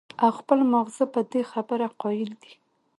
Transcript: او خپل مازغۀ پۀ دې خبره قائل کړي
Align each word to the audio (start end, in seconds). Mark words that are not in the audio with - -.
او 0.23 0.29
خپل 0.39 0.59
مازغۀ 0.71 1.05
پۀ 1.13 1.21
دې 1.31 1.41
خبره 1.51 1.87
قائل 2.01 2.29
کړي 2.41 2.53